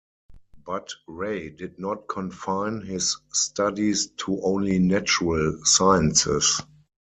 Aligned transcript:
But 0.65 0.89
Ray 1.05 1.51
did 1.51 1.77
not 1.77 2.07
confine 2.07 2.81
his 2.81 3.19
studies 3.33 4.07
to 4.23 4.41
only 4.41 4.79
natural 4.79 5.63
sciences. 5.63 6.59